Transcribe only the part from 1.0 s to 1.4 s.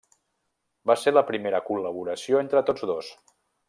ser la